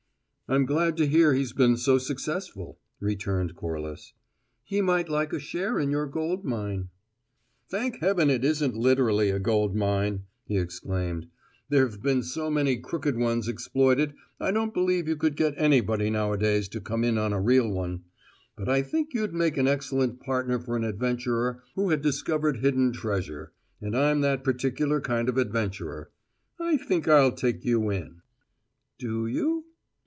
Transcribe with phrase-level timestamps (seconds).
[0.49, 4.11] "I'm glad to hear he's been so successful," returned Corliss.
[4.65, 6.89] "He might like a share in your gold mine."
[7.69, 11.27] "Thank heaven it isn't literally a gold mine," he exclaimed.
[11.69, 16.09] "There have been so many crooked ones exploited I don't believe you could get anybody
[16.09, 18.03] nowadays to come in on a real one.
[18.57, 22.91] But I think you'd make an excellent partner for an adventurer who had discovered hidden
[22.91, 26.11] treasure; and I'm that particular kind of adventurer.
[26.59, 28.21] I think I'll take you in."
[28.99, 29.61] "Do you?"